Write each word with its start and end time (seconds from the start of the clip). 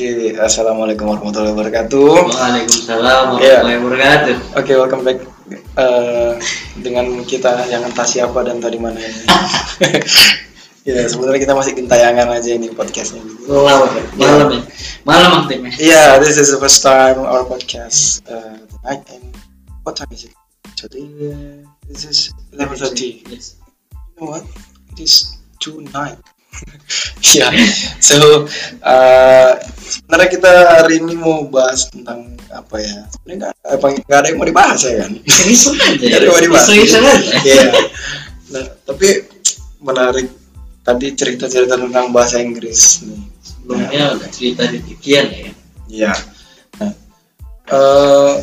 Oke, 0.00 0.32
assalamualaikum 0.32 1.12
warahmatullahi 1.12 1.52
wabarakatuh. 1.52 2.32
Waalaikumsalam 2.32 3.36
Iya. 3.36 3.60
warahmatullahi 3.60 3.80
wabarakatuh. 3.84 4.36
Oke, 4.56 4.72
welcome 4.72 5.04
back 5.04 5.20
eh, 5.76 6.32
dengan 6.80 7.20
kita 7.28 7.68
yang 7.68 7.84
entah 7.84 8.08
siapa 8.08 8.40
dan 8.40 8.64
tadi 8.64 8.80
mana 8.80 8.96
ini. 8.96 9.28
ya, 10.88 11.04
sebenarnya 11.04 11.44
kita 11.44 11.52
masih 11.52 11.76
gentayangan 11.76 12.32
aja 12.32 12.48
ini 12.48 12.72
podcastnya. 12.72 13.20
Malam, 13.44 13.92
malam 14.16 14.48
ya. 14.56 14.60
Malam 15.04 15.30
aktifnya. 15.44 15.68
Yeah, 15.76 16.16
this 16.16 16.40
is 16.40 16.48
the 16.48 16.56
first 16.56 16.80
time 16.80 17.20
our 17.20 17.44
podcast 17.44 18.24
uh, 18.24 18.56
tonight. 18.56 19.04
And 19.12 19.36
what 19.84 20.00
time 20.00 20.08
is 20.16 20.24
it? 20.24 20.32
Today, 20.80 21.12
uh, 21.28 21.60
this 21.84 22.08
is 22.08 22.32
11:30. 22.56 23.28
Yes. 23.28 23.60
You 24.16 24.24
know 24.24 24.32
what? 24.32 24.48
It 24.96 25.04
is 25.04 25.36
two 25.60 25.84
nine. 25.92 26.16
yeah. 27.36 27.52
So, 28.02 28.46
uh, 28.82 29.50
sebenarnya 29.78 30.28
kita 30.30 30.52
hari 30.82 31.02
ini 31.02 31.14
mau 31.16 31.46
bahas 31.46 31.88
tentang 31.88 32.36
apa 32.50 32.76
ya? 32.82 33.06
Sebenarnya 33.14 33.54
apa 33.62 33.86
nggak 33.94 34.18
ada 34.18 34.28
yang 34.30 34.38
mau 34.38 34.48
dibahas 34.48 34.80
ya 34.84 34.94
kan? 35.06 35.12
Iseng 35.24 35.78
aja. 35.78 36.04
Ada 36.18 36.24
yang 36.26 36.34
mau 36.34 36.42
dibahas. 36.42 36.68
Iya. 37.46 37.66
Nah, 38.50 38.64
tapi 38.82 39.08
menarik 39.80 40.28
tadi 40.82 41.06
cerita-cerita 41.14 41.78
tentang 41.78 42.10
bahasa 42.10 42.42
Inggris 42.42 43.06
nih. 43.06 43.22
Sebelumnya 43.40 44.18
udah 44.18 44.30
cerita 44.30 44.62
di 44.66 44.78
Tikian 44.82 45.26
ya. 45.30 45.50
Iya. 45.90 46.12
Nah, 46.82 46.92
eh, 47.70 48.34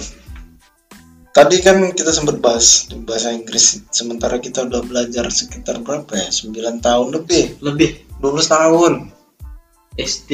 tadi 1.38 1.62
kan 1.62 1.77
kita 1.94 2.09
sempat 2.09 2.41
bahas 2.41 2.90
bahasa 3.05 3.30
Inggris. 3.30 3.86
Sementara 3.94 4.41
kita 4.41 4.66
udah 4.66 4.82
belajar 4.82 5.30
sekitar 5.30 5.86
berapa 5.86 6.10
ya? 6.18 6.34
9 6.34 6.82
tahun 6.82 7.08
lebih. 7.13 7.62
Lebih 7.62 7.90
12 8.18 8.49
tahun. 8.49 8.94
SD 9.94 10.32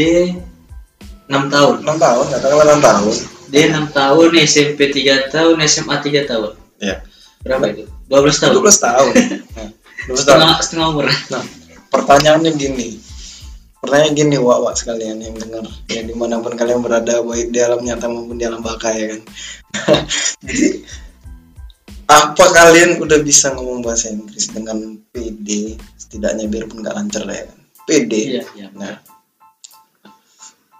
6 1.28 1.52
tahun. 1.52 1.76
6 1.84 2.04
tahun, 2.04 2.26
katakanlah 2.32 2.66
6 2.80 2.88
tahun. 2.88 3.16
Dia 3.52 3.64
6 3.70 3.92
tahun, 3.92 4.30
SMP 4.48 4.80
3 4.92 5.28
tahun, 5.36 5.56
SMA 5.68 5.95
3 6.00 6.23
tahun. 6.32 6.52
Iya. 6.80 6.95
Berapa 7.44 7.66
itu? 7.76 7.84
12 8.08 8.40
tahun. 8.40 8.54
12 8.64 8.88
tahun. 8.88 9.14
Nah, 9.54 9.70
12 10.12 10.20
tahun. 10.20 10.20
Setengah, 10.20 10.54
setengah 10.60 10.88
umur. 10.92 11.06
Nah, 11.08 11.44
pertanyaannya 11.88 12.52
gini. 12.60 13.00
Pertanyaan 13.84 14.16
gini, 14.16 14.39
wak-wak 14.39 14.80
sekalian 14.80 15.20
yang 15.20 15.36
dengar. 15.36 15.67
Ya, 15.92 16.08
di 16.08 16.16
mana 16.16 16.39
pun 16.39 16.56
kalian 16.56 16.80
berada, 16.80 17.20
baik 17.20 17.52
di 17.52 17.59
alam 17.59 17.84
nyata 17.84 18.08
maupun 18.08 18.39
di 18.39 18.48
alam 18.48 18.64
baka 18.64 18.95
ya 18.95 19.12
kan. 19.12 19.22
Jadi, 20.48 20.88
apa 22.08 22.45
kalian 22.48 23.04
udah 23.04 23.20
bisa 23.20 23.52
ngomong 23.52 23.84
bahasa 23.84 24.08
Inggris 24.08 24.56
dengan 24.56 25.04
PD? 25.11 25.76
Setidaknya 26.00 26.48
biarpun 26.48 26.80
nggak 26.80 26.95
lancar 26.95 27.28
lah 27.28 27.36
ya 27.36 27.45
kan. 27.52 27.59
PD. 27.84 28.14
Iya, 28.39 28.44
iya. 28.56 28.67
Nah, 28.72 29.04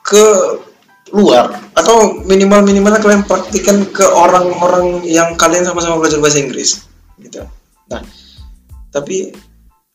ke 0.08 0.24
luar 1.12 1.59
atau 1.76 2.24
minimal 2.24 2.64
minimalnya 2.64 3.04
kalian 3.04 3.28
praktikan 3.28 3.84
ke 3.92 4.08
orang-orang 4.08 5.04
yang 5.04 5.36
kalian 5.36 5.68
sama-sama 5.68 6.00
belajar 6.00 6.24
bahasa 6.24 6.40
Inggris 6.40 6.88
gitu. 7.20 7.44
Nah, 7.92 8.00
tapi 8.96 9.36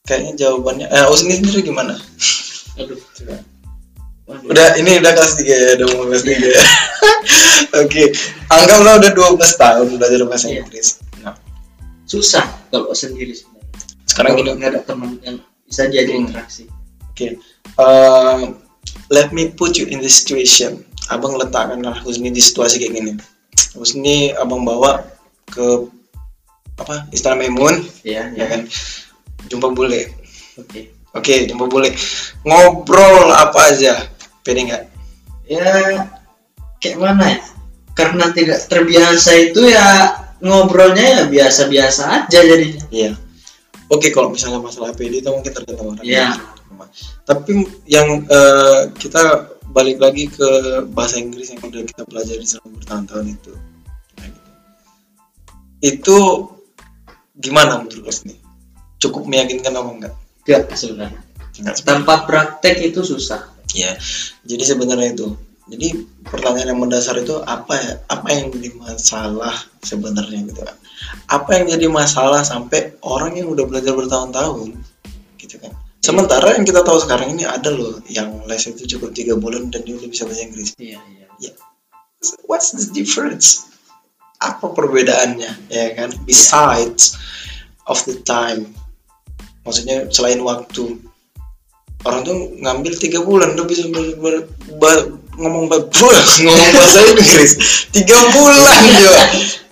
kayaknya 0.05 0.36
jawabannya 0.45 0.92
eh 0.92 1.09
Usni 1.09 1.41
sendiri 1.41 1.64
gimana? 1.64 1.97
Aduh. 2.79 2.98
Coba. 3.15 3.37
Waduh. 4.29 4.48
Udah 4.53 4.67
ini 4.77 5.01
udah 5.01 5.12
kelas 5.12 5.34
3 5.37 5.48
ya, 5.48 5.71
udah 5.81 5.87
mau 5.95 6.05
kelas 6.07 6.23
3 6.23 6.37
ya. 6.37 6.62
Oke, 7.83 8.03
anggaplah 8.48 8.95
udah 9.01 9.11
12 9.12 9.35
tahun 9.57 9.87
belajar 9.97 10.20
bahasa 10.25 10.47
Iya. 10.48 10.62
Inggris. 10.62 10.89
Nah, 11.20 11.35
Susah 12.05 12.45
kalau 12.69 12.93
sendiri 12.93 13.33
sebenarnya. 13.33 13.73
sekarang 14.05 14.31
Kalau 14.35 14.53
nggak 14.55 14.70
ada 14.70 14.81
teman 14.83 15.11
yang 15.20 15.37
bisa 15.65 15.85
diajak 15.87 16.17
Hmm. 16.17 16.25
interaksi. 16.25 16.65
Oke, 17.09 17.37
eh, 17.77 18.41
let 19.09 19.29
me 19.31 19.48
put 19.51 19.77
you 19.77 19.85
in 19.87 19.98
this 19.98 20.17
situation. 20.19 20.81
Abang 21.08 21.36
letakkanlah 21.36 22.01
Husni 22.01 22.29
di 22.29 22.41
situasi 22.41 22.77
kayak 22.79 22.95
gini. 22.95 23.13
Husni 23.73 24.33
abang 24.35 24.61
bawa 24.63 25.05
ke 25.47 25.89
apa 26.77 27.08
Istana 27.11 27.35
Maimun, 27.35 27.81
Iya, 28.05 28.29
ya 28.33 28.47
kan? 28.47 28.69
Jumpa 29.48 29.73
bule. 29.73 30.13
Oke. 30.57 30.92
Oke, 31.18 31.51
jumpa 31.51 31.67
bule. 31.67 31.90
Ngobrol 32.46 33.34
apa 33.34 33.74
aja? 33.74 33.98
Pede 34.46 34.62
nggak? 34.64 34.98
ya 35.48 36.05
kayak 36.79 36.98
mana 37.01 37.24
ya 37.24 37.40
karena 37.96 38.30
tidak 38.36 38.61
terbiasa 38.68 39.33
itu 39.34 39.73
ya 39.73 40.14
ngobrolnya 40.45 41.02
ya 41.02 41.20
biasa-biasa 41.27 42.02
aja 42.28 42.40
jadinya 42.45 42.84
Iya. 42.92 43.12
Oke, 43.89 44.12
kalau 44.12 44.28
misalnya 44.28 44.61
masalah 44.61 44.92
PD 44.92 45.24
itu 45.24 45.33
mungkin 45.33 45.48
tergantung 45.48 45.96
orang. 45.96 46.05
Iya. 46.05 46.36
Tapi 47.24 47.64
yang 47.89 48.28
eh, 48.28 48.92
kita 49.01 49.48
balik 49.73 49.96
lagi 49.96 50.28
ke 50.28 50.84
bahasa 50.92 51.17
Inggris 51.17 51.57
yang 51.57 51.64
udah 51.64 51.83
kita 51.89 52.05
pelajari 52.05 52.45
selama 52.45 52.77
bertahun-tahun 52.78 53.27
itu. 53.33 53.52
Itu 55.80 56.18
gimana 57.40 57.80
menurut 57.80 58.12
Husni? 58.12 58.36
Cukup 59.01 59.24
meyakinkan 59.24 59.73
apa 59.73 59.89
enggak? 59.89 60.14
Enggak 60.48 60.64
sebenarnya 60.73 61.20
tanpa 61.85 62.25
praktek 62.25 62.81
itu 62.89 63.05
susah 63.05 63.59
Ya, 63.77 63.92
jadi 64.48 64.64
sebenarnya 64.64 65.13
itu. 65.13 65.36
Jadi 65.69 66.09
pertanyaan 66.25 66.73
yang 66.73 66.81
mendasar 66.81 67.20
itu 67.20 67.45
apa 67.45 67.77
ya? 67.77 67.92
Apa 68.09 68.33
yang 68.33 68.48
jadi 68.48 68.73
masalah 68.73 69.53
sebenarnya 69.85 70.48
gitu 70.48 70.64
kan? 70.64 70.77
Apa 71.29 71.61
yang 71.61 71.69
jadi 71.69 71.87
masalah 71.92 72.41
sampai 72.41 72.97
orang 73.05 73.37
yang 73.37 73.53
udah 73.53 73.69
belajar 73.69 73.92
bertahun-tahun 73.92 74.73
gitu 75.37 75.61
kan? 75.61 75.77
Sementara 76.01 76.57
yang 76.57 76.64
kita 76.64 76.81
tahu 76.81 76.97
sekarang 77.05 77.37
ini 77.37 77.45
ada 77.45 77.69
loh 77.69 78.01
yang 78.08 78.48
les 78.48 78.64
itu 78.64 78.89
cukup 78.97 79.13
tiga 79.13 79.37
bulan 79.37 79.69
dan 79.69 79.85
dia 79.85 80.01
udah 80.01 80.08
bisa 80.08 80.25
bahasa 80.25 80.48
Inggris. 80.48 80.73
iya 80.81 80.97
iya 81.37 81.53
What's 82.48 82.73
the 82.73 82.89
difference? 82.89 83.69
Apa 84.41 84.73
perbedaannya 84.73 85.69
ya 85.69 85.89
kan? 85.92 86.17
Besides 86.25 87.13
of 87.85 88.01
the 88.08 88.25
time, 88.25 88.73
maksudnya 89.63 90.07
selain 90.11 90.41
waktu 90.42 90.98
orang 92.07 92.23
tuh 92.23 92.36
ngambil 92.63 92.92
tiga 92.98 93.20
bulan 93.23 93.58
udah 93.58 93.67
bisa 93.67 93.91
ber- 93.91 94.19
ber- 94.23 94.48
ba- 94.79 95.08
ngomong 95.39 95.70
ba- 95.70 95.86
buh, 95.86 96.14
ngomong 96.45 96.70
bahasa 96.74 96.98
Inggris. 97.11 97.52
Tiga 97.91 98.19
bulan 98.35 98.80
juga 99.02 99.23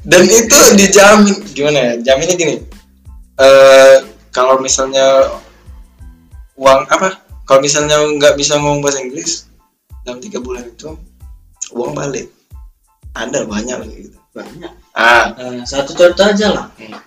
dan 0.06 0.22
itu 0.22 0.58
dijamin 0.78 1.34
gimana 1.50 1.78
ya 1.78 1.92
jaminnya 2.12 2.36
gini. 2.38 2.56
Eh 3.36 3.96
kalau 4.30 4.62
misalnya 4.62 5.34
uang 6.54 6.86
apa? 6.86 7.18
Kalau 7.46 7.62
misalnya 7.62 7.98
nggak 7.98 8.38
bisa 8.38 8.58
ngomong 8.58 8.82
bahasa 8.82 9.02
Inggris 9.02 9.50
dalam 10.06 10.22
tiga 10.22 10.38
bulan 10.38 10.66
itu 10.66 10.94
uang 11.74 11.94
balik. 11.94 12.30
Ada 13.16 13.48
banyak 13.48 13.76
lagi 13.82 13.96
gitu. 14.06 14.18
Banyak. 14.36 14.72
Ah. 14.92 15.32
Eh, 15.40 15.60
satu 15.64 15.96
contoh 15.96 16.26
aja 16.28 16.52
lah. 16.52 16.66
Hmm. 16.76 17.00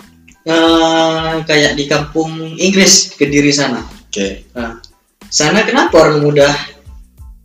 Eh, 0.49 1.33
kayak 1.45 1.77
di 1.77 1.85
kampung 1.85 2.57
Inggris 2.57 3.13
kediri 3.13 3.53
sana. 3.53 3.85
Oke. 3.85 4.49
Nah, 4.57 4.81
sana 5.29 5.61
kenapa 5.61 5.93
orang 6.01 6.25
mudah 6.25 6.49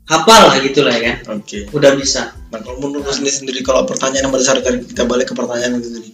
hafal 0.08 0.48
lah 0.48 0.56
gitu 0.64 0.80
lah 0.80 0.96
ya 0.96 1.12
kan? 1.12 1.36
Oke. 1.36 1.68
Udah 1.76 1.92
bisa. 2.00 2.32
Nah 2.48 2.64
kalau 2.64 2.80
menurut 2.80 3.04
lu 3.04 3.12
sendiri 3.12 3.36
sendiri 3.44 3.60
kalau 3.60 3.84
pertanyaan 3.84 4.28
yang 4.28 4.32
berdasarkan 4.32 4.88
kita 4.88 5.04
balik 5.04 5.28
ke 5.28 5.34
pertanyaan 5.36 5.84
itu 5.84 5.90
tadi 5.92 6.10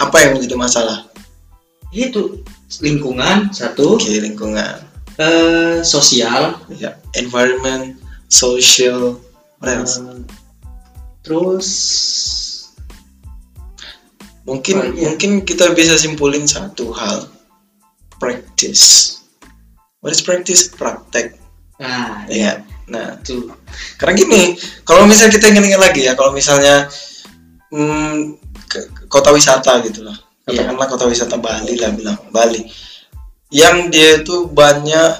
apa 0.00 0.16
yang 0.24 0.40
menjadi 0.40 0.56
masalah? 0.56 0.98
Itu 1.92 2.48
lingkungan 2.80 3.52
satu. 3.52 4.00
Oke 4.00 4.24
lingkungan. 4.24 4.80
Eh, 5.20 5.84
sosial. 5.84 6.64
Ya 6.80 6.96
environment 7.12 8.00
social 8.32 9.20
what 9.60 9.68
else? 9.68 10.00
eh, 10.00 10.24
terus 11.20 11.68
mungkin 14.44 14.76
Oh, 14.80 14.84
iya. 14.96 15.12
mungkin 15.12 15.44
kita 15.44 15.72
bisa 15.72 15.94
simpulin 15.96 16.44
satu 16.44 16.90
hal. 16.92 17.28
Practice. 18.16 19.16
What 20.00 20.12
is 20.12 20.20
practice? 20.20 20.68
Praktek. 20.68 21.36
Nah 21.80 22.28
ya. 22.28 22.60
Nah 22.90 23.16
itu 23.20 23.48
karena 23.96 24.12
gini 24.16 24.42
kalau 24.82 25.06
misalnya 25.06 25.32
kita 25.32 25.52
ingat-ingat 25.52 25.80
lagi 25.80 26.00
ya 26.04 26.12
kalau 26.18 26.32
misalnya 26.34 26.88
hmm, 27.70 28.36
ke- 28.66 28.88
ke 28.92 29.02
kota 29.08 29.30
wisata 29.32 29.80
gitu 29.84 30.04
lah. 30.04 30.16
Iya. 30.48 30.66
katakanlah 30.66 30.88
kota 30.90 31.04
wisata 31.06 31.36
Bali 31.38 31.78
lah 31.78 31.90
bilang 31.94 32.18
Bali. 32.28 32.64
Yang 33.50 33.76
dia 33.94 34.10
itu 34.22 34.46
banyak 34.50 35.10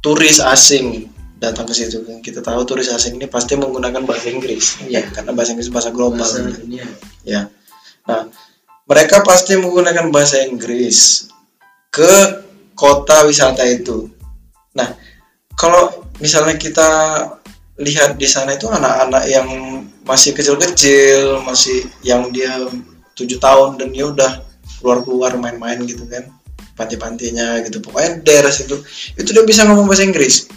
turis 0.00 0.38
asing 0.38 1.10
datang 1.42 1.66
ke 1.66 1.74
situ. 1.74 1.98
Kita 2.22 2.38
tahu 2.38 2.62
turis 2.62 2.86
asing 2.88 3.18
ini 3.18 3.26
pasti 3.26 3.58
menggunakan 3.58 4.06
bahasa 4.06 4.30
Inggris. 4.30 4.78
Iya. 4.86 5.10
karena 5.10 5.34
bahasa 5.34 5.52
Inggris 5.58 5.72
bahasa 5.72 5.90
global. 5.90 6.22
Bahasa 6.22 6.46
dunia. 6.46 6.86
Ya 7.26 7.50
nah 8.02 8.26
mereka 8.86 9.22
pasti 9.22 9.54
menggunakan 9.58 10.10
bahasa 10.10 10.42
Inggris 10.42 11.28
ke 11.92 12.42
kota 12.74 13.24
wisata 13.28 13.62
itu. 13.68 14.10
Nah 14.74 14.96
kalau 15.54 16.08
misalnya 16.18 16.56
kita 16.58 16.90
lihat 17.80 18.20
di 18.20 18.28
sana 18.28 18.54
itu 18.56 18.68
anak-anak 18.68 19.24
yang 19.28 19.48
masih 20.02 20.34
kecil-kecil 20.34 21.40
masih 21.46 21.86
yang 22.02 22.28
dia 22.34 22.52
tujuh 23.14 23.38
tahun 23.38 23.78
dan 23.78 23.94
dia 23.94 24.08
udah 24.08 24.32
keluar-keluar 24.80 25.38
main-main 25.38 25.78
gitu 25.86 26.04
kan 26.08 26.28
panti-pantinya 26.74 27.60
gitu. 27.66 27.78
Pokoknya 27.84 28.24
daerah 28.24 28.50
situ 28.50 28.80
itu 29.14 29.30
dia 29.30 29.44
bisa 29.44 29.68
ngomong 29.68 29.86
bahasa 29.86 30.04
Inggris 30.04 30.48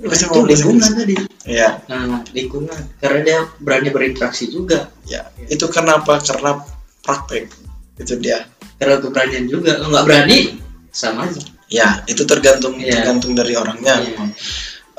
itu 0.00 0.40
lingkungan 0.40 0.90
tadi. 0.96 1.14
Ya 1.44 1.80
nah 1.86 2.24
lingkungan. 2.32 2.80
Karena 2.96 3.20
dia 3.20 3.38
berani 3.60 3.88
berinteraksi 3.88 4.48
juga. 4.48 4.88
Ya 5.04 5.28
itu 5.46 5.68
kenapa? 5.68 6.16
Karena 6.18 6.60
praktek. 7.00 7.52
Itu 7.96 8.16
dia. 8.16 8.44
Karena 8.80 8.96
keberanian 8.96 9.44
juga. 9.44 9.76
Kalau 9.76 9.92
nggak 9.92 10.06
berani 10.08 10.38
sama 10.88 11.28
aja. 11.28 11.40
Ya 11.70 12.02
itu 12.04 12.24
tergantung 12.24 12.80
Iya. 12.80 13.04
tergantung 13.04 13.36
dari 13.36 13.54
orangnya. 13.54 14.00
Iya. 14.00 14.08
memang. 14.10 14.30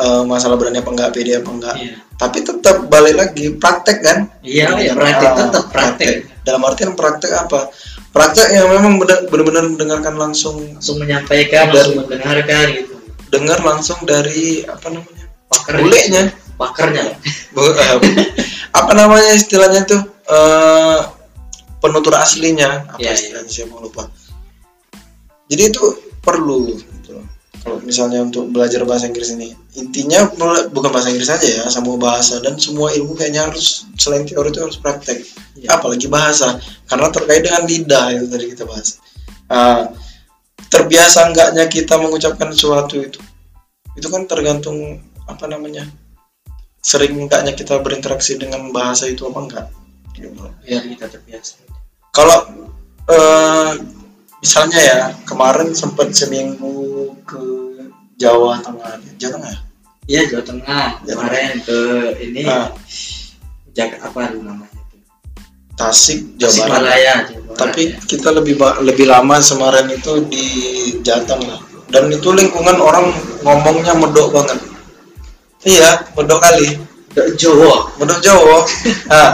Eh, 0.01 0.24
masalah 0.25 0.57
berani 0.57 0.81
apa 0.81 0.89
enggak 0.89 1.12
pede 1.13 1.38
apa 1.38 1.50
enggak 1.51 1.75
iya. 1.77 1.94
Tapi 2.18 2.42
tetap 2.42 2.89
balik 2.89 3.18
lagi 3.18 3.53
praktek 3.53 3.98
kan? 4.01 4.18
Iya 4.42 4.74
ya 4.77 4.94
praktek 4.94 5.31
tetap 5.38 5.63
praktek. 5.69 6.13
dalam 6.42 6.62
artian 6.65 6.98
praktek 6.98 7.30
apa? 7.38 7.69
Praktek 8.09 8.50
yang 8.50 8.65
memang 8.65 8.98
benar- 8.98 9.30
benar-benar 9.30 9.63
mendengarkan 9.69 10.18
langsung 10.18 10.57
langsung 10.74 10.98
menyampaikan 10.98 11.69
Dan- 11.69 11.75
langsung 11.77 11.98
mendengarkan 12.01 12.65
gitu 12.74 12.91
dengar 13.31 13.63
langsung 13.63 14.04
dari 14.04 14.62
apa 14.68 14.92
namanya 14.92 15.25
pakar 15.48 15.74
bulenya. 15.80 16.24
Pakarnya 16.60 17.04
Bu- 17.56 17.74
eh, 17.74 17.98
apa 18.72 18.92
namanya 18.94 19.31
istilahnya 19.33 19.81
tuh 19.88 20.01
eh 20.30 21.00
penutur 21.81 22.13
aslinya. 22.13 22.86
Apa 22.92 23.00
Iya, 23.01 23.10
iya. 23.10 23.18
istilahnya 23.18 23.50
saya 23.50 23.66
mau 23.72 23.81
lupa. 23.81 24.06
Jadi 25.50 25.63
itu 25.68 25.83
perlu 26.22 26.78
gitu. 26.78 27.18
kalau 27.62 27.78
misalnya 27.81 28.25
untuk 28.25 28.50
belajar 28.50 28.81
bahasa 28.89 29.06
Inggris 29.06 29.38
ini 29.38 29.54
intinya 29.77 30.25
bukan 30.74 30.89
bahasa 30.89 31.13
Inggris 31.13 31.30
saja 31.30 31.45
ya 31.45 31.63
semua 31.69 31.94
bahasa 31.94 32.42
dan 32.42 32.57
semua 32.57 32.89
ilmu 32.89 33.13
kayaknya 33.13 33.45
harus 33.45 33.86
selain 34.01 34.25
teori 34.25 34.50
itu 34.50 34.62
harus 34.66 34.81
praktek. 34.81 35.22
Iya. 35.57 35.77
apalagi 35.77 36.10
bahasa 36.10 36.57
karena 36.89 37.07
terkait 37.13 37.45
dengan 37.45 37.62
lidah 37.69 38.06
itu 38.18 38.25
tadi 38.30 38.45
kita 38.50 38.63
bahas. 38.66 38.98
Ah, 39.45 39.94
terbiasa 40.72 41.28
enggaknya 41.28 41.68
kita 41.68 42.00
mengucapkan 42.00 42.56
sesuatu 42.56 42.96
itu. 42.98 43.20
Itu 44.00 44.08
kan 44.08 44.24
tergantung 44.26 45.04
apa 45.28 45.46
namanya 45.52 45.84
sering 46.82 47.14
enggaknya 47.20 47.54
kita 47.54 47.78
berinteraksi 47.84 48.40
dengan 48.40 48.72
bahasa 48.72 49.06
itu 49.12 49.28
apa 49.28 49.40
enggak. 49.44 49.68
Biar 50.64 50.84
kita 50.88 51.06
terbiasa. 51.12 51.60
Kalau 52.16 52.40
eh, 53.12 53.72
misalnya 54.40 54.80
ya 54.80 55.00
kemarin 55.28 55.76
sempat 55.76 56.16
seminggu 56.16 57.12
ke 57.28 57.42
Jawa 58.18 58.64
Tengah. 58.64 58.98
Jawa 59.20 59.32
Tengah 59.38 59.52
ya? 59.52 59.60
iya 60.08 60.22
Jawa 60.32 60.44
Tengah. 60.48 60.88
Jawa 61.04 61.20
kemarin 61.20 61.56
ke 61.68 61.80
ini 62.24 62.42
Ah. 62.48 62.72
Jakarta 63.72 64.12
apa 64.12 64.20
namanya 64.36 64.68
itu? 64.68 64.98
Tasik 65.80 66.20
Jawa 66.36 66.52
Barat. 66.68 66.68
Jawa 66.68 66.80
Barat, 66.84 67.24
tapi 67.62 67.94
kita 68.10 68.34
lebih 68.34 68.58
lebih 68.81 69.06
lama 69.06 69.38
kemarin 69.38 69.86
itu 69.94 70.25
di 70.25 70.46
Jateng 71.06 71.46
lah. 71.46 71.62
Dan 71.94 72.10
itu 72.10 72.34
lingkungan 72.34 72.81
orang 72.81 73.13
ngomongnya 73.46 73.94
medok 73.94 74.34
banget. 74.34 74.58
Iya 75.62 76.10
medok 76.18 76.42
kali. 76.42 76.81
Udah 77.13 77.28
Jawa. 77.38 77.78
Medok 78.02 78.19
Jawa. 78.25 78.58
Nah 79.13 79.30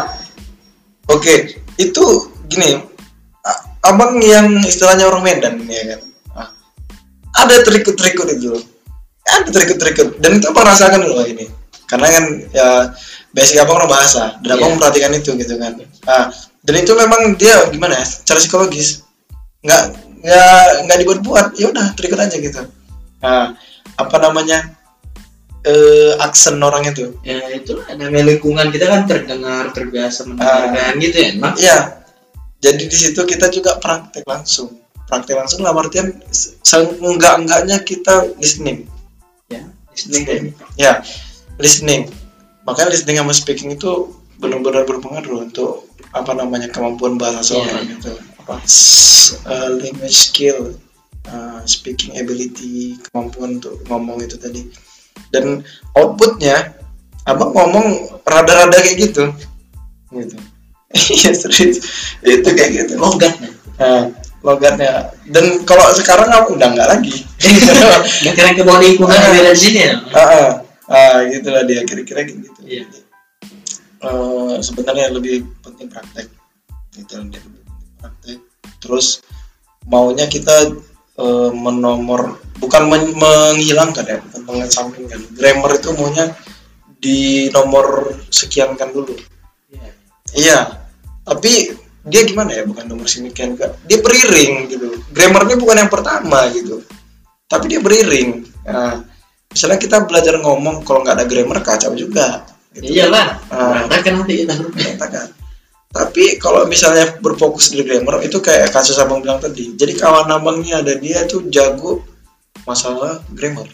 oke 1.16 1.34
itu 1.80 2.04
gini. 2.52 2.84
Abang 3.88 4.20
yang 4.20 4.52
istilahnya 4.68 5.08
orang 5.08 5.24
Medan 5.24 5.64
ya 5.64 5.96
kan? 5.96 6.00
Ah, 6.36 6.50
ada 7.40 7.64
trikut-trikut 7.64 8.28
itu. 8.36 8.52
Ada 9.24 9.48
trikut-trikut. 9.48 10.20
Dan 10.20 10.44
itu 10.44 10.52
abang 10.52 10.68
rasakan 10.68 11.08
loh 11.08 11.24
ini? 11.24 11.48
Karena 11.88 12.12
kan 12.12 12.24
ya 12.52 12.68
basic 13.32 13.64
abang 13.64 13.80
orang 13.80 13.88
bahasa. 13.88 14.36
Dan 14.44 14.60
abang 14.60 14.68
Iya. 14.68 14.74
memperhatikan 14.76 15.12
itu 15.16 15.40
gitu 15.40 15.56
kan. 15.56 15.80
Ah 16.04 16.28
dan 16.68 16.76
itu 16.84 16.92
memang 16.94 17.40
dia 17.40 17.72
gimana 17.72 17.96
ya 17.96 18.06
secara 18.06 18.44
psikologis 18.44 19.08
nggak 19.64 19.84
nggak 20.22 20.68
nggak 20.86 20.98
dibuat-buat 21.02 21.56
ya 21.56 21.72
udah 21.72 21.96
trikut 21.96 22.20
aja 22.20 22.36
gitu 22.36 22.62
nah 23.24 23.56
apa 23.98 24.16
namanya 24.20 24.78
eh 25.66 26.14
aksen 26.22 26.60
orang 26.60 26.86
itu 26.92 27.16
ya 27.24 27.40
itu 27.56 27.80
namanya 27.96 28.36
lingkungan 28.36 28.68
kita 28.70 28.86
kan 28.92 29.02
terdengar 29.08 29.72
terbiasa 29.72 30.28
mendengarkan 30.28 31.00
gitu 31.00 31.16
ya 31.18 31.28
enak 31.34 31.54
Iya. 31.58 31.80
Jadi 32.58 32.90
di 32.90 32.98
situ 32.98 33.22
kita 33.22 33.54
juga 33.54 33.78
praktek 33.78 34.26
langsung. 34.26 34.82
Praktek 35.06 35.38
langsung 35.38 35.62
dalam 35.62 35.78
artian 35.78 36.10
enggak-enggaknya 36.82 37.78
kita 37.86 38.28
listening. 38.42 38.90
ya 39.48 39.64
listening 39.94 40.52
Ya, 40.76 41.00
listening. 41.62 42.12
Makanya 42.68 42.92
listening 42.92 43.18
sama 43.22 43.34
speaking 43.34 43.72
itu 43.78 44.12
benar-benar 44.42 44.84
berpengaruh 44.84 45.48
untuk 45.48 45.87
apa 46.22 46.32
namanya 46.34 46.70
kemampuan 46.72 47.20
bahasa 47.20 47.42
seorang 47.44 47.88
itu. 47.90 48.14
Apa? 48.44 48.62
S- 48.64 49.42
uh, 49.44 49.76
language 49.78 50.16
skill, 50.16 50.74
uh, 51.30 51.62
speaking 51.68 52.18
ability, 52.18 52.98
kemampuan 53.10 53.62
untuk 53.62 53.82
ngomong 53.92 54.24
itu 54.24 54.36
tadi. 54.40 54.68
Dan 55.34 55.66
outputnya, 55.98 56.78
abang 57.28 57.52
ngomong 57.52 58.20
rada-rada 58.24 58.78
kayak 58.80 59.12
gitu, 59.12 59.24
gitu. 60.14 60.38
Iya 60.96 61.36
serius, 61.36 61.84
itu 62.24 62.50
kayak 62.56 62.72
gitu. 62.72 62.96
logatnya 62.96 63.52
Nah, 63.78 64.10
logatnya. 64.42 65.14
Dan 65.30 65.62
kalau 65.64 65.86
sekarang 65.94 66.30
aku 66.34 66.58
udah 66.58 66.74
nggak 66.74 66.90
lagi. 66.90 67.14
yang 68.26 68.34
kira 68.34 68.58
ke 68.58 68.66
bawah 68.66 68.82
lingkungan 68.82 69.14
di 69.14 69.54
sini 69.54 69.86
ya 69.86 69.94
ah, 70.12 70.20
ah, 70.20 70.50
ah, 70.90 71.18
gitulah 71.30 71.64
dia 71.70 71.86
kira-kira 71.86 72.26
kayak 72.26 72.42
gitu. 72.42 72.60
Iya. 72.66 72.84
Eh, 73.98 74.56
sebenarnya 74.62 75.10
lebih 75.10 75.42
penting 75.66 75.90
praktek. 75.90 76.30
Gitu, 76.94 77.18
lebih 77.18 77.42
penting 77.42 77.66
praktek. 77.98 78.40
Terus 78.78 79.26
maunya 79.90 80.30
kita 80.30 80.70
eh, 81.18 81.50
menomor 81.50 82.38
bukan 82.62 82.84
men- 82.90 83.18
menghilangkan 83.18 84.06
ya, 84.06 84.18
bukan 84.22 84.42
mengesampingkan. 84.46 85.20
Grammar 85.34 85.82
itu 85.82 85.90
maunya 85.98 86.30
di 86.98 87.50
nomor 87.54 88.14
sekian 88.30 88.78
kan 88.78 88.94
dulu. 88.94 89.14
Iya. 89.74 89.90
Iya, 90.38 90.60
tapi 91.26 91.74
dia 92.08 92.22
gimana 92.26 92.54
ya? 92.54 92.64
Bukan 92.66 92.86
nomor 92.86 93.10
semikian 93.10 93.58
enggak. 93.58 93.78
Dia 93.86 93.98
beriring 94.02 94.70
gitu. 94.70 94.94
Grammarnya 95.14 95.58
bukan 95.58 95.78
yang 95.86 95.92
pertama 95.92 96.46
gitu. 96.54 96.86
Tapi 97.50 97.66
dia 97.72 97.82
beriring. 97.82 98.46
Nah, 98.68 99.02
misalnya 99.50 99.80
kita 99.80 100.04
belajar 100.06 100.38
ngomong 100.38 100.84
kalau 100.86 101.02
nggak 101.02 101.18
ada 101.18 101.26
grammar 101.26 101.66
kacau 101.66 101.94
juga. 101.98 102.46
Gitu. 102.78 102.94
iyalah 102.94 103.42
Ah. 103.50 103.84
berantakan 103.88 104.14
nanti 104.22 104.34
kita 104.46 104.54
Berantakan. 104.62 105.28
Tapi 105.88 106.38
kalau 106.38 106.68
misalnya 106.68 107.16
berfokus 107.24 107.74
di 107.74 107.82
grammar 107.82 108.22
itu 108.22 108.38
kayak 108.38 108.70
kasus 108.70 109.00
abang 109.00 109.24
bilang 109.24 109.42
tadi. 109.42 109.74
Jadi 109.74 109.98
kawan 109.98 110.30
abangnya 110.30 110.84
ada 110.84 110.94
dia 110.94 111.26
tuh 111.26 111.48
jago 111.50 112.04
masalah 112.64 113.24
grammar. 113.34 113.66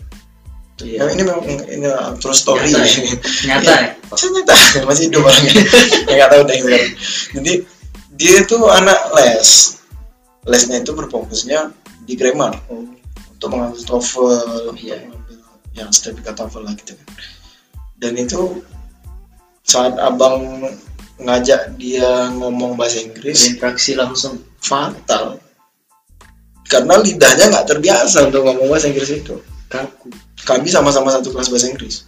iya 0.79 1.03
Ya, 1.03 1.11
ini 1.11 1.21
memang 1.21 1.43
ini 1.47 1.85
uh, 1.85 2.15
true 2.17 2.33
story. 2.33 2.69
Nyata 2.71 2.85
ya? 2.85 3.13
nyata 3.49 3.73
ya 3.75 3.89
Saya 4.13 4.29
nyata 4.33 4.55
masih 4.89 5.03
hidup 5.09 5.21
orangnya 5.25 5.53
Ya, 6.09 6.13
nggak 6.17 6.29
tahu 6.33 6.41
deh 6.49 6.57
jadi 7.33 7.53
dia 8.13 8.33
itu 8.41 8.57
anak 8.69 8.99
les 9.17 9.49
lesnya 10.45 10.81
itu 10.81 10.91
berfokusnya 10.93 11.71
di 12.03 12.13
grammar 12.13 12.57
untuk 12.69 13.47
mengambil 13.49 13.81
TOEFL 13.81 14.75
Iya. 14.77 15.07
untuk 15.09 15.33
mengambil 15.33 15.37
yang 15.73 15.89
sertifikat 15.89 16.37
TOEFL 16.37 16.61
lah 16.61 16.73
gitu 16.77 16.93
kan 16.93 17.07
dan 17.97 18.13
itu 18.17 18.41
saat 19.63 19.95
abang 19.95 20.67
ngajak 21.23 21.79
dia 21.79 22.27
ngomong 22.35 22.75
bahasa 22.75 22.99
Inggris 22.99 23.55
berinteraksi 23.55 23.95
langsung. 23.95 24.35
fatal. 24.63 25.43
Karena 26.67 26.95
lidahnya 27.03 27.51
nggak 27.51 27.67
terbiasa 27.67 28.31
untuk 28.31 28.47
ngomong 28.47 28.71
bahasa 28.71 28.87
Inggris 28.87 29.11
itu. 29.11 29.35
Kaku. 29.67 30.07
Kami 30.47 30.71
sama-sama 30.71 31.11
satu 31.11 31.35
kelas 31.35 31.51
bahasa 31.51 31.67
Inggris. 31.67 32.07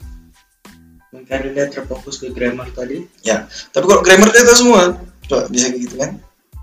Karena 1.27 1.51
dia 1.51 1.65
terfokus 1.67 2.19
ke 2.19 2.31
grammar 2.31 2.71
tadi. 2.71 3.03
Ya, 3.27 3.47
tapi 3.75 3.91
kalau 3.91 4.03
grammar 4.03 4.31
dia 4.31 4.47
tahu 4.47 4.55
semua, 4.55 4.81
coba 5.27 5.51
bisa 5.51 5.71
kayak 5.71 5.81
gitu 5.83 5.95
kan? 5.99 6.11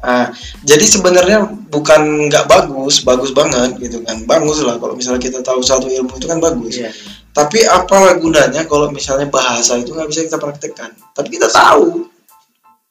Ah, 0.02 0.26
jadi 0.64 0.82
sebenarnya 0.82 1.46
bukan 1.68 2.32
nggak 2.32 2.48
bagus, 2.48 3.04
bagus 3.04 3.30
banget 3.36 3.78
gitu 3.78 4.02
kan, 4.02 4.24
bagus 4.26 4.58
lah 4.64 4.80
kalau 4.80 4.98
misalnya 4.98 5.22
kita 5.22 5.44
tahu 5.46 5.62
satu 5.62 5.86
ilmu 5.86 6.18
itu 6.18 6.26
kan 6.26 6.42
bagus. 6.42 6.74
iya 6.74 6.90
Tapi 7.32 7.64
apa 7.64 8.20
gunanya 8.20 8.68
kalau 8.68 8.92
misalnya 8.92 9.24
bahasa 9.32 9.80
itu 9.80 9.96
nggak 9.96 10.08
bisa 10.08 10.20
kita 10.28 10.36
praktekkan? 10.36 10.92
Tapi 11.16 11.28
kita 11.32 11.48
tahu, 11.48 12.04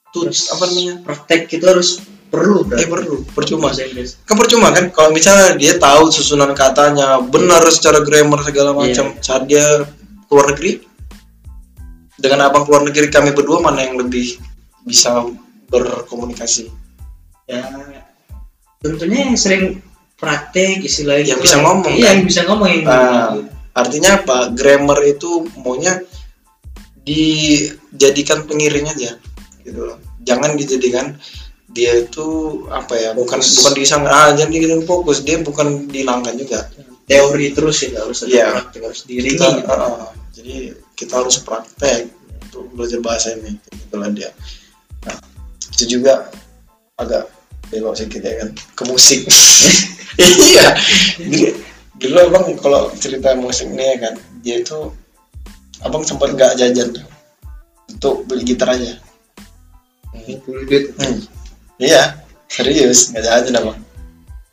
tuh 0.09 0.25
apa 0.27 0.63
namanya? 0.65 0.95
praktek 1.05 1.45
itu 1.53 1.65
harus 1.65 2.01
perlu 2.31 2.63
Eh 2.73 2.87
berarti 2.87 2.87
perlu, 2.87 3.15
percuma. 3.37 3.69
Kan 4.25 4.35
percuma 4.39 4.73
kan 4.73 4.89
kalau 4.89 5.11
misalnya 5.13 5.59
dia 5.59 5.75
tahu 5.77 6.09
susunan 6.09 6.55
katanya 6.57 7.21
benar 7.21 7.61
secara 7.69 8.01
grammar 8.01 8.41
segala 8.41 8.73
macam, 8.73 9.13
saat 9.21 9.45
dia 9.45 9.85
keluar 10.25 10.49
negeri 10.55 10.79
dengan 12.17 12.47
abang 12.47 12.63
keluar 12.65 12.81
negeri 12.87 13.11
kami 13.11 13.35
berdua 13.35 13.59
mana 13.59 13.83
yang 13.83 13.99
lebih 13.99 14.39
bisa 14.87 15.21
berkomunikasi? 15.69 16.71
ya 17.51 17.67
tentunya 18.79 19.27
yang 19.27 19.35
sering 19.35 19.83
praktek 20.15 20.85
istilahnya 20.85 21.35
Yang 21.35 21.41
bisa 21.43 21.57
lah. 21.59 21.63
ngomong, 21.67 21.93
iya 21.97 22.05
kan? 22.05 22.13
yang 22.15 22.23
bisa 22.23 22.41
ngomong 22.47 22.67
yang 22.69 22.81
Nah, 22.85 23.29
artinya 23.73 24.21
apa? 24.21 24.51
Grammar 24.51 24.99
itu 25.03 25.47
maunya 25.59 25.99
dijadikan 27.01 28.45
pengiring 28.45 28.87
aja, 28.89 29.17
gitu 29.65 29.81
loh. 29.89 29.97
Jangan 30.21 30.53
dijadikan 30.53 31.17
dia 31.71 32.03
itu 32.03 32.27
apa 32.69 32.93
ya? 32.95 33.09
Bukan 33.17 33.39
Fokus. 33.41 33.55
bukan 33.57 33.73
disang 33.75 34.03
ah 34.05 34.29
jangan 34.35 34.51
dijadikan 34.51 34.83
fokus. 34.85 35.23
Dia 35.23 35.41
bukan 35.41 35.87
dihilangkan 35.89 36.35
juga. 36.37 36.67
teori 37.01 37.51
terus 37.51 37.83
ya 37.83 38.07
harus 38.07 38.23
ada 38.23 38.31
Iya. 38.31 38.47
praktek 38.55 38.81
harus 38.87 39.01
diiringi 39.03 39.35
kita, 39.35 39.47
gitu. 39.59 39.67
uh, 39.67 40.07
jadi 40.31 40.55
kita 40.95 41.13
harus 41.19 41.35
praktek 41.43 42.07
untuk 42.47 42.71
belajar 42.71 42.99
bahasa 43.03 43.35
ini 43.35 43.51
itulah 43.67 44.07
dia 44.15 44.31
nah 45.03 45.19
itu 45.75 45.99
juga 45.99 46.31
agak 46.95 47.27
belok 47.67 47.99
sedikit 47.99 48.23
ya 48.23 48.33
kan 48.39 48.49
ke 48.55 48.83
musik 48.87 49.19
iya 50.23 50.71
jadi 51.19 51.51
dulu 52.01 52.17
abang 52.27 52.45
kalau 52.57 52.89
cerita 52.97 53.37
musik 53.37 53.69
nih 53.69 53.93
ya 53.93 53.95
kan 54.09 54.13
dia 54.41 54.55
itu 54.65 54.89
abang 55.85 56.01
sempat 56.01 56.33
nggak 56.33 56.57
jajan 56.57 56.89
tuh 56.97 57.05
untuk 57.93 58.25
beli 58.25 58.41
gitar 58.41 58.73
aja 58.73 58.97
duit 60.11 60.91
Hmm. 60.99 61.17
Iya, 61.81 62.21
serius 62.45 63.09
nggak 63.09 63.23
jajan 63.25 63.57
abang. 63.57 63.79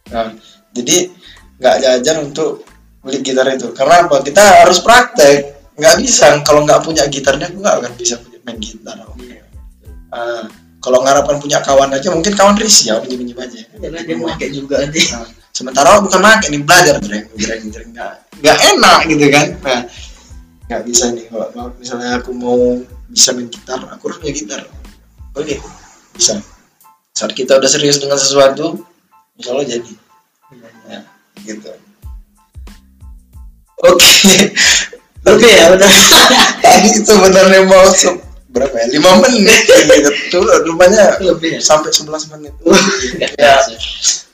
Nah, 0.08 0.32
jadi 0.72 1.12
nggak 1.60 1.76
jajan 1.84 2.16
untuk 2.32 2.64
beli 3.04 3.20
gitar 3.20 3.44
itu. 3.52 3.74
Karena 3.76 4.08
apa? 4.08 4.24
Kita 4.24 4.64
harus 4.64 4.80
praktek. 4.80 5.58
Nggak 5.76 5.96
bisa 6.00 6.40
kalau 6.42 6.64
nggak 6.64 6.82
punya 6.82 7.04
gitarnya, 7.06 7.52
aku 7.52 7.60
nggak 7.60 7.76
akan 7.84 7.92
bisa 8.00 8.16
main 8.48 8.56
gitar. 8.58 8.96
Abang. 8.96 9.20
Ah, 10.08 10.48
kalau 10.80 11.04
ngarapan 11.04 11.36
punya 11.36 11.60
kawan 11.60 11.92
aja, 11.92 12.08
mungkin 12.08 12.32
kawan 12.32 12.56
risih 12.56 12.96
ya, 12.96 13.02
pinjam 13.04 13.18
pinjam 13.20 13.38
aja. 13.44 13.58
jangan 13.76 14.02
dia 14.08 14.16
pakai 14.16 14.48
juga 14.48 14.74
nanti 14.80 15.00
Nah, 15.12 15.28
sementara 15.52 15.98
bukan 16.00 16.20
pakai 16.22 16.48
nih 16.54 16.62
belajar 16.62 16.96
jreng 17.02 17.26
jreng 17.34 17.62
jreng 17.72 17.90
nggak 17.92 18.12
nggak 18.42 18.58
enak 18.76 18.98
gitu 19.10 19.26
kan. 19.32 19.46
Nah, 19.64 19.82
nggak 20.68 20.82
bisa 20.86 21.04
nih 21.12 21.24
kalau 21.32 21.72
misalnya 21.80 22.20
aku 22.20 22.30
mau 22.36 22.78
bisa 23.08 23.32
main 23.32 23.48
gitar, 23.48 23.80
aku 23.88 24.02
harus 24.12 24.18
punya 24.20 24.34
gitar. 24.36 24.60
Oke, 25.32 25.56
bisa. 26.12 26.38
Saat 27.16 27.32
kita 27.34 27.56
udah 27.56 27.70
serius 27.70 27.98
dengan 27.98 28.20
sesuatu, 28.20 28.84
insya 29.40 29.50
Allah 29.56 29.66
jadi. 29.66 29.92
Ya, 30.88 31.00
gitu. 31.44 31.72
Oke, 33.78 34.10
oke 35.30 35.48
ya 35.48 35.66
udah 35.72 35.90
tadi 36.64 36.88
itu 36.98 37.06
sebenarnya 37.06 37.62
mau 37.64 37.86
berapa 38.48 38.74
ya? 38.74 38.86
Lima 38.90 39.12
menit. 39.22 39.62
Gitu. 40.28 40.38
Rupanya 40.40 41.20
lebih 41.20 41.56
ya 41.56 41.60
sampai 41.62 41.92
11 41.92 42.32
menit. 42.36 42.52
Nggak 43.16 43.32
Ya. 43.38 43.54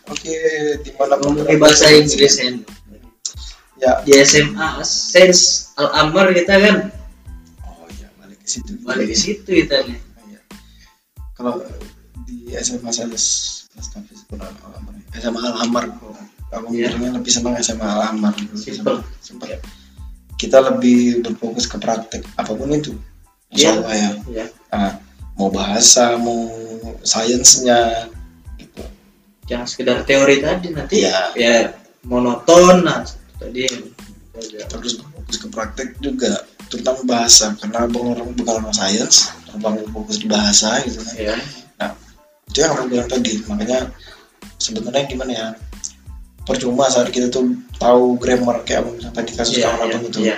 Oke, 0.04 0.34
di 0.80 0.90
mana 0.94 1.16
ngomongin 1.16 1.56
bahasa 1.56 1.88
Inggris 1.88 2.36
kan 2.36 2.60
Ya. 3.76 4.00
di 4.00 4.12
SMA 4.16 4.80
Sense 4.82 5.72
Al 5.74 5.88
Amar 5.98 6.30
kita 6.30 6.54
kan 6.54 6.76
Oh 7.64 7.84
iya, 7.90 8.08
balik 8.16 8.38
ke 8.38 8.48
situ. 8.48 8.72
balik 8.80 9.08
ke 9.08 9.16
situ 9.16 9.48
kita 9.48 9.80
nih 9.82 9.98
Iya. 10.24 10.40
Kalau 11.34 11.60
di 12.22 12.52
SMA 12.54 12.88
saya 12.88 13.08
kelas 13.08 13.60
tafis 13.86 14.22
kurang 14.24 14.54
Al-Amar. 14.62 14.92
SMA 15.14 15.40
Al-Amar 15.42 15.84
kok. 15.90 16.14
Aku 16.50 16.70
mikirnya 16.70 17.10
lebih 17.10 17.28
senang 17.28 17.58
SMA 17.58 17.82
Al-Amar. 17.82 18.32
Lebih 18.32 18.56
Simple. 18.56 19.02
senang- 19.02 19.04
simple. 19.20 19.58
Kita 20.34 20.62
lebih 20.62 21.20
berfokus 21.20 21.66
ke 21.66 21.76
praktek 21.76 22.22
apa 22.34 22.52
pun 22.52 22.70
itu. 22.70 22.94
Iya. 23.50 23.82
Ya. 23.84 24.10
ya 24.30 24.44
Nah, 24.70 24.98
mau 25.34 25.50
bahasa, 25.50 26.14
mau 26.14 26.46
sainsnya. 27.02 28.08
Jangan 29.44 29.66
sekedar 29.68 29.98
teori 30.08 30.40
tadi 30.40 30.72
nanti 30.72 31.04
Iya. 31.04 31.18
ya 31.36 31.54
monoton 32.08 32.84
nah 32.84 33.04
tadi 33.40 33.68
Kita 34.34 34.66
harus 34.82 34.98
berfokus 34.98 35.36
ke 35.38 35.46
praktek 35.46 35.88
juga 36.02 36.42
terutama 36.66 37.06
bahasa 37.06 37.54
karena 37.54 37.86
abang 37.86 38.18
orang 38.18 38.34
bukan 38.34 38.66
orang 38.66 38.74
sains 38.74 39.30
abang 39.54 39.78
fokus 39.94 40.18
di 40.18 40.26
bahasa 40.26 40.82
gitu 40.82 40.98
kan. 40.98 41.14
Ya 41.14 41.36
itu 42.50 42.58
yang 42.62 42.74
aku 42.74 42.90
bilang 42.90 43.06
tadi 43.06 43.38
makanya 43.46 43.94
sebenarnya 44.58 45.06
gimana 45.06 45.32
ya 45.32 45.46
percuma 46.44 46.90
saat 46.90 47.14
kita 47.14 47.30
tuh 47.30 47.56
tahu 47.78 48.18
grammar 48.18 48.66
kayak 48.66 48.82
abang 48.84 48.94
bilang 48.98 49.14
tadi 49.14 49.30
kasus 49.38 49.54
Iya, 49.58 49.70
kawan 49.70 49.86
iya, 49.86 49.94
abang 49.94 50.04
itu 50.10 50.18
iya. 50.22 50.36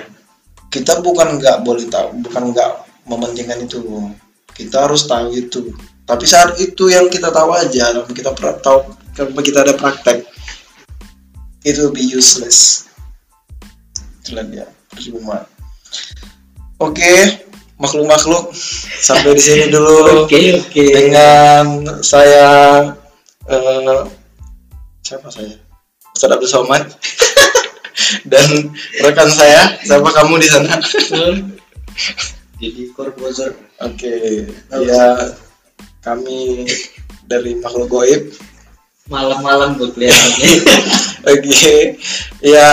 kita 0.69 0.93
bukan 1.01 1.27
nggak 1.41 1.57
boleh 1.65 1.85
tahu 1.89 2.07
bukan 2.21 2.43
nggak 2.53 2.71
mementingkan 3.07 3.63
itu. 3.63 3.79
Kita 4.51 4.89
harus 4.89 5.07
tahu 5.07 5.31
itu. 5.33 5.71
Tapi 6.07 6.25
saat 6.27 6.55
itu 6.59 6.89
yang 6.89 7.07
kita 7.07 7.29
tahu 7.31 7.53
aja 7.55 7.93
dan 7.93 8.07
kita 8.11 8.31
tahu 8.35 8.96
kalau 9.17 9.41
kita 9.41 9.65
ada 9.65 9.73
praktek 9.73 10.29
itu 11.65 11.89
lebih 11.89 12.21
useless. 12.21 12.85
Itulah 14.21 14.45
dia 14.45 14.69
percuma. 14.93 15.49
Oke 16.77 17.41
makhluk-makhluk 17.81 18.53
sampai 19.01 19.33
di 19.33 19.41
sini 19.41 19.65
dulu. 19.73 20.05
Oke 20.29 20.61
oke. 20.61 20.85
Dengan 20.93 21.65
saya 22.05 22.45
eh, 23.49 24.01
siapa 25.01 25.33
saya? 25.33 25.57
Ustadz 26.13 26.37
Abdul 26.37 26.49
Somad. 26.49 26.85
Dan 28.31 28.71
rekan 29.01 29.29
saya 29.33 29.81
siapa 29.81 30.13
kamu 30.13 30.37
di 30.37 30.47
sana? 30.47 30.77
Jadi 32.61 32.89
korposer 32.93 33.53
Oke, 33.77 34.49
ya 34.73 35.37
kami 36.01 36.65
dari 37.29 37.53
makhluk 37.61 37.93
goib. 37.93 38.33
Malam-malam 39.07 39.79
gue 39.79 39.89
kelihatannya 39.91 40.51
Oke, 41.33 41.99
ya 42.39 42.69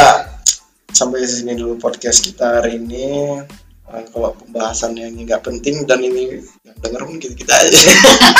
sampai 0.94 1.26
di 1.26 1.28
sini 1.30 1.52
dulu 1.58 1.74
podcast 1.78 2.22
kita 2.22 2.62
hari 2.62 2.78
ini. 2.78 3.42
Eh, 3.84 4.04
kalau 4.14 4.34
pembahasan 4.38 4.94
yang 4.94 5.14
nggak 5.18 5.42
penting 5.42 5.82
dan 5.90 6.02
ini 6.02 6.38
yang 6.62 6.78
denger 6.78 7.02
mungkin 7.02 7.34
kita 7.34 7.50
aja. 7.50 7.78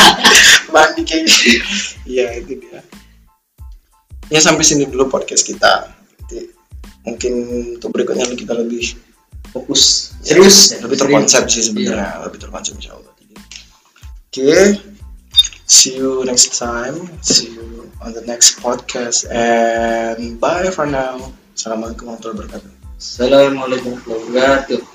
Mandi. 0.75 1.03
Iya 2.07 2.39
itu 2.39 2.63
dia. 2.63 2.81
Ya 4.31 4.39
sampai 4.39 4.63
sini 4.63 4.87
dulu 4.87 5.11
podcast 5.11 5.43
kita. 5.43 5.91
Nanti 5.91 6.55
mungkin 7.05 7.33
untuk 7.77 7.91
berikutnya 7.91 8.31
kita 8.33 8.55
lebih 8.55 8.97
fokus 9.55 10.11
serius 10.25 10.75
ya, 10.75 10.83
lebih 10.83 10.99
terkonsep 10.99 11.47
sih 11.47 11.63
sebenarnya 11.63 12.27
lebih 12.27 12.43
terkonsep 12.43 12.75
insya 12.75 12.99
Allah 12.99 13.13
oke 13.15 14.55
see 15.69 15.95
you 15.95 16.27
next 16.27 16.59
time 16.59 17.07
see 17.23 17.55
you 17.55 17.74
on 18.05 18.13
the 18.13 18.21
next 18.29 18.61
podcast 18.61 19.25
and 19.33 20.39
bye 20.39 20.69
for 20.69 20.85
now. 20.85 21.33
Assalamualaikum 21.57 22.11
warahmatullahi 22.11 22.37
wabarakatuh 22.45 22.71
Assalamualaikum 23.01 23.89
warahmatullahi 23.95 24.27
wabarakatuh 24.29 24.94